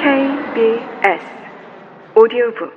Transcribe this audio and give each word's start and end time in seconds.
KBS 0.00 1.20
오디오북. 2.14 2.72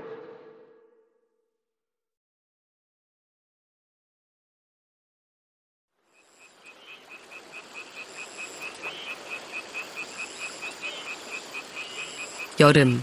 여름 12.59 13.01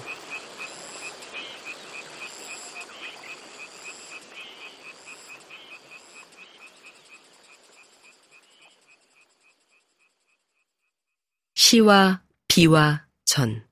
시와 11.68 12.22
비와 12.46 13.08
전 13.25 13.66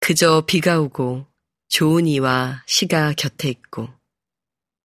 그저 0.00 0.42
비가 0.44 0.80
오고 0.80 1.24
좋은 1.68 2.08
이와 2.08 2.64
시가 2.66 3.12
곁에 3.12 3.48
있고 3.48 3.88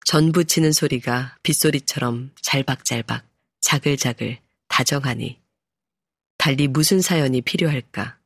전 0.06 0.32
부 0.32 0.46
치는 0.46 0.72
소리가 0.72 1.40
빗소리처럼 1.42 2.36
잘박잘박 2.40 3.28
자글자글 3.62 4.38
다정하니 4.68 5.42
달리 6.38 6.68
무슨 6.68 7.02
사연이 7.02 7.42
필요할까? 7.42 8.20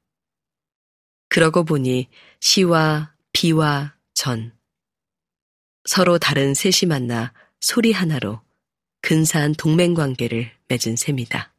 그러고 1.30 1.64
보니 1.64 2.10
시와 2.42 3.16
비와 3.32 3.96
전 4.14 4.54
서로 5.86 6.18
다른 6.18 6.54
셋이 6.54 6.86
만나 6.90 7.32
소리 7.62 7.94
하나로 7.94 8.44
근사한 9.06 9.54
동맹 9.54 9.94
관계를 9.94 10.52
맺은 10.68 10.96
셈이다. 10.96 11.54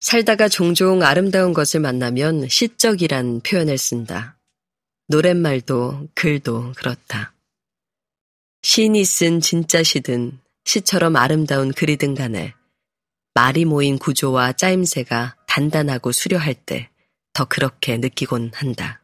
살다가 0.00 0.48
종종 0.48 1.02
아름다운 1.02 1.52
것을 1.52 1.80
만나면 1.80 2.48
시적이란 2.48 3.40
표현을 3.40 3.76
쓴다. 3.76 4.38
노랫말도 5.08 6.08
글도 6.14 6.72
그렇다. 6.76 7.34
시인이 8.62 9.04
쓴 9.04 9.40
진짜 9.40 9.82
시든 9.82 10.40
시처럼 10.64 11.16
아름다운 11.16 11.72
글이든 11.72 12.14
간에 12.14 12.54
말이 13.34 13.64
모인 13.64 13.98
구조와 13.98 14.52
짜임새가 14.52 15.36
단단하고 15.46 16.12
수려할 16.12 16.54
때 16.54 16.92
더 17.32 17.46
그렇게 17.46 17.96
느끼곤 17.96 18.50
한다. 18.54 19.02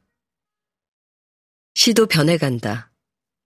시도 1.75 2.06
변해간다. 2.06 2.88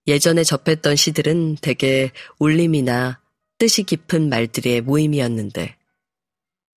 예전에 0.07 0.43
접했던 0.43 0.95
시들은 0.95 1.57
대개 1.61 2.11
울림이나 2.39 3.21
뜻이 3.57 3.83
깊은 3.83 4.29
말들의 4.29 4.81
모임이었는데 4.81 5.77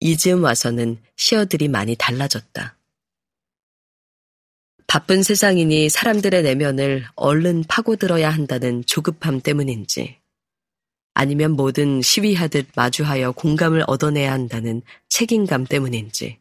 이즈음 0.00 0.44
와서는 0.44 0.98
시어들이 1.16 1.68
많이 1.68 1.96
달라졌다. 1.96 2.76
바쁜 4.86 5.22
세상이니 5.24 5.88
사람들의 5.88 6.42
내면을 6.44 7.06
얼른 7.16 7.64
파고들어야 7.64 8.30
한다는 8.30 8.84
조급함 8.86 9.40
때문인지 9.40 10.18
아니면 11.14 11.52
뭐든 11.52 12.02
시위하듯 12.02 12.68
마주하여 12.76 13.32
공감을 13.32 13.82
얻어내야 13.88 14.30
한다는 14.30 14.82
책임감 15.08 15.64
때문인지 15.64 16.38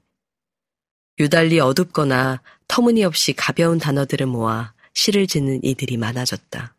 유달리 1.18 1.60
어둡거나 1.60 2.42
터무니없이 2.68 3.34
가벼운 3.34 3.80
단어들을 3.80 4.28
모아 4.28 4.74
시를 4.94 5.28
짓는 5.28 5.62
이들이 5.64 5.98
많아졌다. 5.98 6.75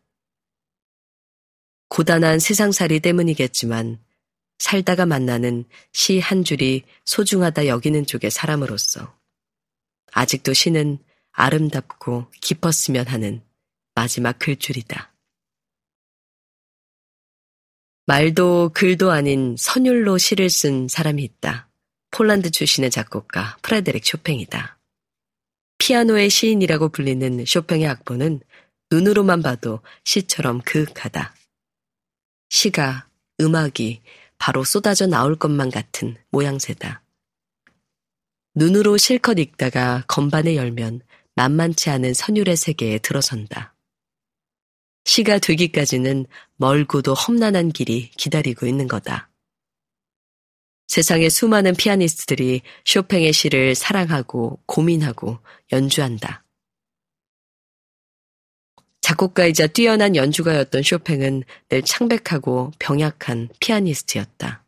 고단한 1.89 2.39
세상살이 2.39 2.99
때문이겠지만 2.99 3.99
살다가 4.59 5.05
만나는 5.05 5.65
시 5.93 6.19
한 6.19 6.43
줄이 6.43 6.83
소중하다 7.05 7.67
여기는 7.67 8.05
쪽의 8.05 8.31
사람으로서 8.31 9.15
아직도 10.11 10.53
시는 10.53 10.99
아름답고 11.31 12.31
깊었으면 12.41 13.07
하는 13.07 13.43
마지막 13.93 14.39
글줄이다. 14.39 15.13
말도 18.07 18.71
글도 18.73 19.11
아닌 19.11 19.55
선율로 19.57 20.17
시를 20.17 20.49
쓴 20.49 20.87
사람이 20.87 21.23
있다. 21.23 21.69
폴란드 22.11 22.51
출신의 22.51 22.89
작곡가 22.89 23.57
프레데릭 23.61 24.05
쇼팽이다. 24.05 24.79
피아노의 25.77 26.29
시인이라고 26.29 26.89
불리는 26.89 27.45
쇼팽의 27.45 27.85
악보는 27.87 28.41
눈으로만 28.91 29.41
봐도 29.43 29.81
시처럼 30.05 30.61
그윽하다. 30.61 31.35
시가, 32.49 33.07
음악이 33.39 34.01
바로 34.37 34.63
쏟아져 34.63 35.07
나올 35.07 35.35
것만 35.35 35.69
같은 35.71 36.15
모양새다. 36.29 37.03
눈으로 38.55 38.97
실컷 38.97 39.37
읽다가 39.37 40.03
건반을 40.07 40.55
열면 40.55 41.01
만만치 41.35 41.89
않은 41.91 42.13
선율의 42.13 42.57
세계에 42.57 42.97
들어선다. 42.99 43.75
시가 45.05 45.39
되기까지는 45.39 46.25
멀고도 46.55 47.13
험난한 47.13 47.69
길이 47.69 48.09
기다리고 48.17 48.65
있는 48.65 48.87
거다. 48.87 49.29
세상의 50.87 51.29
수많은 51.29 51.75
피아니스트들이 51.75 52.61
쇼팽의 52.85 53.33
시를 53.33 53.75
사랑하고 53.75 54.59
고민하고 54.65 55.39
연주한다. 55.71 56.43
작곡가이자 59.17 59.67
뛰어난 59.67 60.15
연주가였던 60.15 60.83
쇼팽은 60.83 61.43
늘 61.69 61.81
창백하고 61.81 62.71
병약한 62.79 63.49
피아니스트였다. 63.59 64.63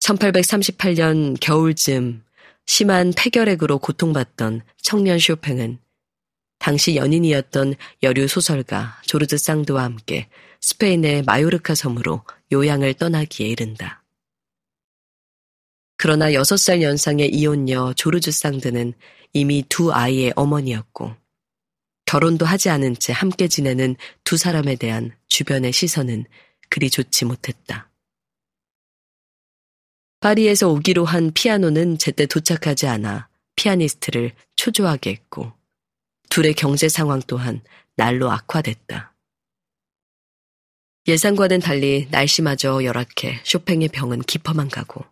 1838년 0.00 1.36
겨울쯤 1.40 2.24
심한 2.66 3.12
폐결핵으로 3.16 3.78
고통받던 3.78 4.62
청년 4.82 5.18
쇼팽은 5.18 5.78
당시 6.58 6.96
연인이었던 6.96 7.74
여류 8.02 8.26
소설가 8.28 9.00
조르드 9.04 9.36
상드와 9.36 9.84
함께 9.84 10.28
스페인의 10.60 11.22
마요르카 11.22 11.74
섬으로 11.74 12.22
요양을 12.52 12.94
떠나기에 12.94 13.46
이른다. 13.46 14.02
그러나 15.96 16.30
6살 16.30 16.80
연상의 16.80 17.28
이혼녀 17.28 17.92
조르주 17.92 18.30
상드는 18.30 18.94
이미 19.32 19.64
두 19.68 19.92
아이의 19.92 20.32
어머니였고 20.34 21.14
결혼도 22.10 22.44
하지 22.44 22.70
않은 22.70 22.96
채 22.96 23.12
함께 23.12 23.46
지내는 23.46 23.94
두 24.24 24.36
사람에 24.36 24.74
대한 24.74 25.16
주변의 25.28 25.72
시선은 25.72 26.24
그리 26.68 26.90
좋지 26.90 27.24
못했다. 27.24 27.88
파리에서 30.18 30.70
오기로 30.70 31.04
한 31.04 31.30
피아노는 31.32 31.98
제때 31.98 32.26
도착하지 32.26 32.88
않아 32.88 33.28
피아니스트를 33.54 34.32
초조하게 34.56 35.10
했고 35.10 35.52
둘의 36.30 36.54
경제 36.54 36.88
상황 36.88 37.22
또한 37.28 37.62
날로 37.94 38.28
악화됐다. 38.28 39.14
예상과는 41.06 41.60
달리 41.60 42.08
날씨마저 42.10 42.82
열악해 42.82 43.40
쇼팽의 43.44 43.86
병은 43.86 44.22
깊어만 44.22 44.68
가고 44.68 45.04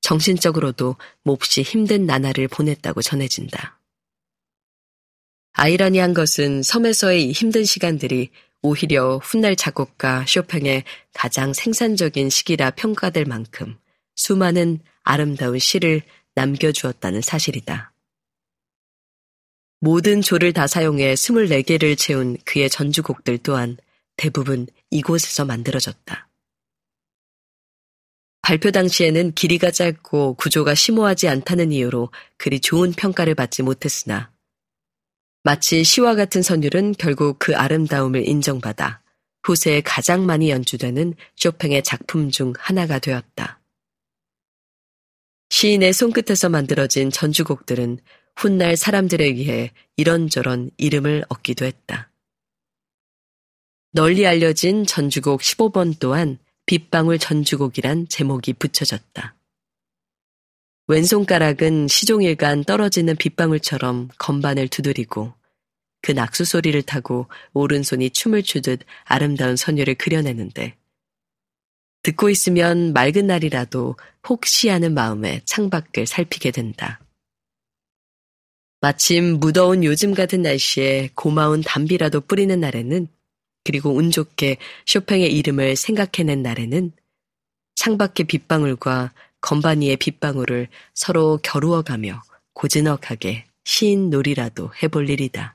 정신적으로도 0.00 0.96
몹시 1.22 1.62
힘든 1.62 2.06
나날을 2.06 2.48
보냈다고 2.48 3.02
전해진다. 3.02 3.83
아이러니한 5.54 6.14
것은 6.14 6.62
섬에서의 6.62 7.32
힘든 7.32 7.64
시간들이 7.64 8.30
오히려 8.60 9.18
훗날 9.18 9.54
작곡가 9.54 10.24
쇼팽의 10.26 10.84
가장 11.12 11.52
생산적인 11.52 12.28
시기라 12.28 12.70
평가될 12.70 13.24
만큼 13.24 13.76
수많은 14.16 14.80
아름다운 15.04 15.58
시를 15.58 16.02
남겨주었다는 16.34 17.20
사실이다. 17.20 17.92
모든 19.80 20.22
조를 20.22 20.52
다 20.52 20.66
사용해 20.66 21.14
24개를 21.14 21.96
채운 21.96 22.36
그의 22.44 22.68
전주곡들 22.68 23.38
또한 23.38 23.76
대부분 24.16 24.66
이곳에서 24.90 25.44
만들어졌다. 25.44 26.28
발표 28.42 28.70
당시에는 28.72 29.34
길이가 29.34 29.70
짧고 29.70 30.34
구조가 30.34 30.74
심오하지 30.74 31.28
않다는 31.28 31.70
이유로 31.70 32.10
그리 32.38 32.60
좋은 32.60 32.92
평가를 32.92 33.34
받지 33.34 33.62
못했으나 33.62 34.33
마치 35.46 35.84
시와 35.84 36.14
같은 36.14 36.40
선율은 36.40 36.94
결국 36.98 37.38
그 37.38 37.54
아름다움을 37.54 38.26
인정받아 38.26 39.02
후세에 39.42 39.82
가장 39.82 40.24
많이 40.24 40.48
연주되는 40.48 41.12
쇼팽의 41.36 41.82
작품 41.82 42.30
중 42.30 42.54
하나가 42.56 42.98
되었다. 42.98 43.60
시인의 45.50 45.92
손끝에서 45.92 46.48
만들어진 46.48 47.10
전주곡들은 47.10 47.98
훗날 48.36 48.78
사람들에 48.78 49.22
의해 49.26 49.70
이런저런 49.98 50.70
이름을 50.78 51.26
얻기도 51.28 51.66
했다. 51.66 52.10
널리 53.92 54.26
알려진 54.26 54.86
전주곡 54.86 55.42
15번 55.42 55.94
또한 56.00 56.38
빗방울 56.64 57.18
전주곡이란 57.18 58.08
제목이 58.08 58.54
붙여졌다. 58.54 59.36
왼손가락은 60.86 61.88
시종일관 61.88 62.64
떨어지는 62.64 63.16
빗방울처럼 63.16 64.10
건반을 64.18 64.68
두드리고 64.68 65.32
그 66.02 66.12
낙수 66.12 66.44
소리를 66.44 66.80
타고 66.82 67.26
오른손이 67.54 68.10
춤을 68.10 68.42
추듯 68.42 68.80
아름다운 69.04 69.56
선율을 69.56 69.94
그려내는데 69.94 70.76
듣고 72.02 72.28
있으면 72.28 72.92
맑은 72.92 73.26
날이라도 73.26 73.96
혹시 74.28 74.68
하는 74.68 74.92
마음에 74.92 75.40
창밖을 75.46 76.06
살피게 76.06 76.50
된다. 76.50 77.00
마침 78.82 79.40
무더운 79.40 79.84
요즘 79.84 80.12
같은 80.12 80.42
날씨에 80.42 81.08
고마운 81.14 81.62
담비라도 81.62 82.20
뿌리는 82.20 82.60
날에는 82.60 83.08
그리고 83.64 83.94
운 83.94 84.10
좋게 84.10 84.58
쇼팽의 84.84 85.34
이름을 85.34 85.76
생각해낸 85.76 86.42
날에는 86.42 86.92
창밖의 87.76 88.26
빗방울과 88.26 89.14
건반이의 89.44 89.98
빗방울을 89.98 90.68
서로 90.94 91.38
겨루어가며 91.42 92.22
고즈넉하게 92.54 93.44
시인 93.64 94.08
놀이라도 94.08 94.70
해볼 94.82 95.10
일이다. 95.10 95.54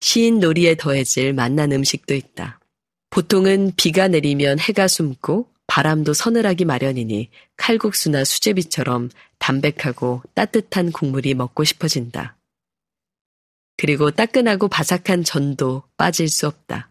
시인 0.00 0.40
놀이에 0.40 0.74
더해질 0.74 1.32
만난 1.34 1.70
음식도 1.70 2.14
있다. 2.14 2.58
보통은 3.10 3.74
비가 3.76 4.08
내리면 4.08 4.58
해가 4.58 4.88
숨고 4.88 5.46
바람도 5.68 6.12
서늘하기 6.12 6.64
마련이니 6.64 7.30
칼국수나 7.56 8.24
수제비처럼 8.24 9.10
담백하고 9.38 10.22
따뜻한 10.34 10.90
국물이 10.90 11.34
먹고 11.34 11.62
싶어진다. 11.62 12.36
그리고 13.76 14.10
따끈하고 14.10 14.66
바삭한 14.66 15.22
전도 15.22 15.84
빠질 15.96 16.28
수 16.28 16.48
없다. 16.48 16.90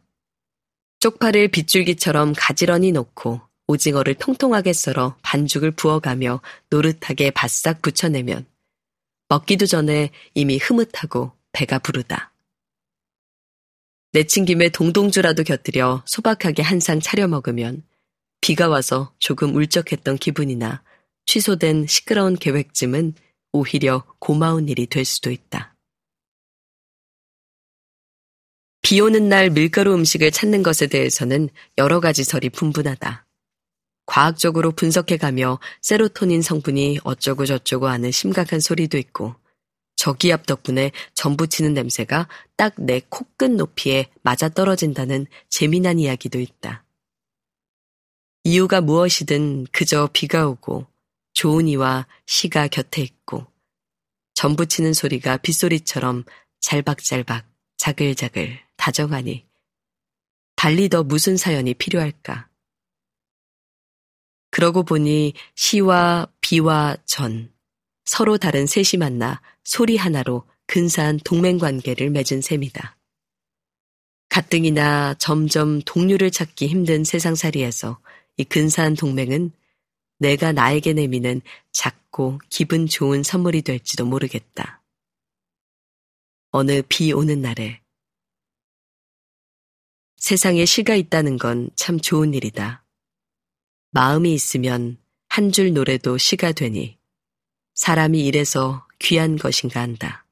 쪽파를 1.02 1.50
빗줄기처럼 1.50 2.34
가지런히 2.38 2.94
놓고 2.94 3.49
오징어를 3.70 4.16
통통하게 4.16 4.74
썰어 4.74 5.16
반죽을 5.22 5.70
부어가며 5.72 6.42
노릇하게 6.72 7.30
바싹 7.30 7.84
붙여내면 7.84 8.48
먹기도 9.28 9.68
전에 9.68 10.10
이미 10.34 10.58
흐뭇하고 10.58 11.34
배가 11.52 11.78
부르다. 11.78 12.34
내친 14.12 14.46
김에 14.46 14.70
동동주라도 14.70 15.44
곁들여 15.44 16.02
소박하게 16.08 16.64
한 16.64 16.80
상 16.80 17.00
차려 17.00 17.28
먹으면 17.28 17.84
비가 18.42 18.68
와서 18.70 19.14
조금 19.20 19.54
울적했던 19.56 20.18
기분이나 20.18 20.82
취소된 21.28 21.86
시끄러운 21.86 22.36
계획쯤은 22.36 23.14
오히려 23.52 24.04
고마운 24.18 24.68
일이 24.68 24.88
될 24.88 25.06
수도 25.06 25.30
있다. 25.30 25.76
비 28.82 29.00
오는 29.00 29.30
날 29.30 29.52
밀가루 29.52 29.94
음식을 29.94 30.32
찾는 30.32 30.64
것에 30.64 30.88
대해서는 30.88 31.50
여러 31.78 32.00
가지 32.00 32.24
설이 32.24 32.50
분분하다. 32.50 33.29
과학적으로 34.10 34.72
분석해가며 34.72 35.60
세로토닌 35.84 36.42
성분이 36.42 36.98
어쩌고 37.04 37.46
저쩌고 37.46 37.88
하는 37.88 38.10
심각한 38.10 38.60
소리도 38.60 38.98
있고, 38.98 39.36
저기압 39.98 40.48
덕분에 40.48 40.92
전부치는 41.14 41.76
냄새가 41.76 42.28
딱 42.56 42.74
내 42.80 43.02
코끝 43.10 43.52
높이에 43.52 44.08
맞아떨어진다는 44.24 45.28
재미난 45.50 46.00
이야기도 46.00 46.40
있다. 46.40 46.84
이유가 48.44 48.82
무엇이든 48.82 49.68
그저 49.72 50.10
비가 50.12 50.48
오고 50.48 50.88
좋은 51.34 51.68
이와 51.68 52.08
시가 52.26 52.68
곁에 52.68 53.04
있고 53.04 53.46
전부치는 54.34 54.94
소리가 54.94 55.38
빗소리처럼 55.38 56.24
잘박잘박 56.62 57.46
자글자글 57.78 58.60
다정하니 58.76 59.46
달리 60.56 60.90
더 60.90 61.04
무슨 61.04 61.38
사연이 61.38 61.76
필요할까? 61.76 62.49
그러고 64.52 64.84
보니 64.84 65.34
시와 65.56 66.28
비와 66.42 66.98
전 67.06 67.54
서로 68.06 68.38
다른 68.38 68.66
셋이 68.66 68.98
만나 69.00 69.42
소리 69.64 69.98
하나로 69.98 70.48
근사한 70.68 71.20
동맹 71.24 71.58
관계를 71.58 72.10
맺은 72.10 72.42
셈이다. 72.42 72.98
가뜩이나 74.30 75.16
점점 75.16 75.82
동료를 75.82 76.32
찾기 76.32 76.68
힘든 76.68 77.04
세상살이에서 77.04 78.00
이 78.38 78.44
근사한 78.44 78.96
동맹은 78.96 79.52
내가 80.20 80.52
나에게 80.52 80.94
내미는 80.94 81.42
작고 81.72 82.40
기분 82.50 82.88
좋은 82.88 83.24
선물이 83.24 83.64
될지도 83.64 84.06
모르겠다. 84.06 84.84
어느 86.52 86.82
비 86.88 87.14
오는 87.14 87.42
날에 87.42 87.82
세상에 90.18 90.66
시가 90.66 90.96
있다는 90.96 91.38
건 91.38 91.70
참 91.76 92.00
좋은 92.00 92.34
일이다. 92.34 92.84
마음이 93.92 94.34
있으면 94.34 94.98
한 95.30 95.52
줄 95.52 95.74
노래도 95.74 96.18
시가 96.18 96.52
되니 96.52 96.98
사람이 97.76 98.26
이래서 98.26 98.86
귀한 99.00 99.38
것인가 99.38 99.80
한다. 99.82 100.26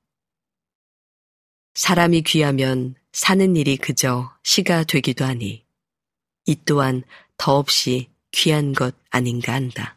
사람이 1.76 2.24
귀하면 2.24 2.96
사는 3.14 3.56
일이 3.56 3.78
그저 3.78 4.36
시가 4.44 4.84
되기도 4.84 5.24
하니 5.24 5.64
이 6.46 6.56
또한 6.66 7.04
더없이 7.38 8.10
귀한 8.32 8.74
것 8.74 8.96
아닌가 9.12 9.54
한다. 9.54 9.96